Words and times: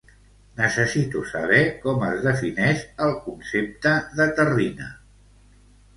Necessito 0.59 1.19
saber 1.31 1.59
com 1.83 2.01
es 2.09 2.25
defineix 2.29 2.81
el 3.09 3.15
concepte 3.27 3.95
de 4.21 4.31
terrina. 4.41 4.89